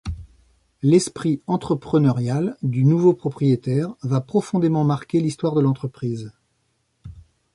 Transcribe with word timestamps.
L'esprit 0.81 1.43
entrepreneurial 1.45 2.57
du 2.63 2.85
nouveau 2.85 3.13
propriétaire 3.13 3.93
va 4.01 4.19
profondément 4.19 4.83
marquer 4.83 5.19
l'histoire 5.21 5.53
de 5.53 5.61
l'entreprise. 5.61 6.31